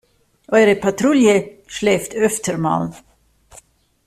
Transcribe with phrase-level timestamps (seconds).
[0.51, 2.91] Eure Patrouille schläft öfter mal.